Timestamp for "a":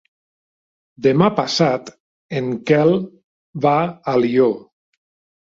3.85-4.17